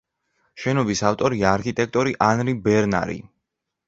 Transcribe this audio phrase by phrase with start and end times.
[0.61, 3.19] შენობის ავტორია არქიტექტორი ანრი ბერნარი.